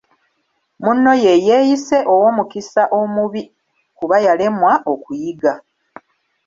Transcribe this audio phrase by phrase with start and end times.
[0.83, 3.41] Munno ye yeeyise ow'omukisa omubi,
[3.97, 5.53] kuba yalemwa okuyiga.